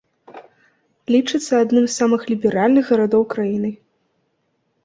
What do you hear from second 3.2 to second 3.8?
краіны.